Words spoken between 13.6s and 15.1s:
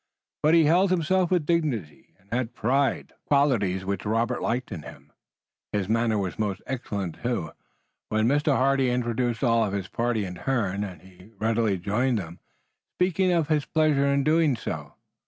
pleasure in doing so.